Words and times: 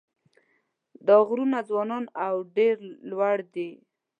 دا 1.07 1.17
غرونه 1.27 1.57
ځوان 1.69 2.03
او 2.25 2.35
ډېر 2.57 2.77
لوړ 3.09 3.37
دي. 3.53 3.69